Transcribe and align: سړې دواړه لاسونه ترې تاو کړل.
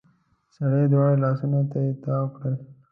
سړې 0.55 0.83
دواړه 0.91 1.15
لاسونه 1.23 1.57
ترې 1.71 1.87
تاو 2.03 2.25
کړل. 2.35 2.55